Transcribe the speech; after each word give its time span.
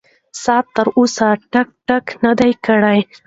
ساعت 0.43 0.65
تر 0.75 0.87
اوسه 0.97 1.27
ټک 1.51 1.67
ټک 1.87 2.05
نه 2.23 2.31
دی 2.39 2.51
کړی. 2.65 2.99